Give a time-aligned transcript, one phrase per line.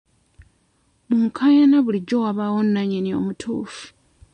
[1.07, 3.83] Mu nkaayana bulijjo wabaawo nnannyini omutuufu.